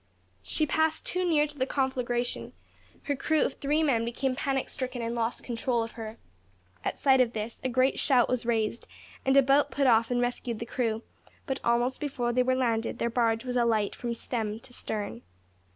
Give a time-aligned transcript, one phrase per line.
[0.41, 2.53] She passed too near to the conflagration.
[3.03, 6.17] Her crew of three men became panic stricken and lost control of her.
[6.83, 8.87] At sight of this a great shout was raised,
[9.27, 11.03] and a boat put off and rescued the crew;
[11.45, 15.21] but almost before they were landed their barge was alight from stem to stern.